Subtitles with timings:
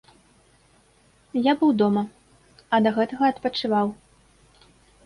[1.51, 2.03] Я быў дома,
[2.75, 3.87] а да гэтага адпачываў.